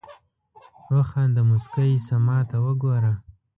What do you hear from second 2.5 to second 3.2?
وګوره